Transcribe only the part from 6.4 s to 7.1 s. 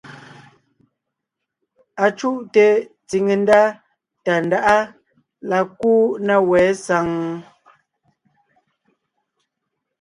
wɛ̌ saŋ?